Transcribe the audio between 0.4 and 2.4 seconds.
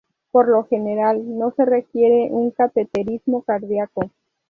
lo general no se requiere